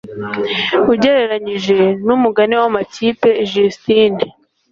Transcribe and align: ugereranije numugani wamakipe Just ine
ugereranije 0.91 1.77
numugani 2.05 2.55
wamakipe 2.61 3.29
Just 3.51 3.83
ine 4.03 4.25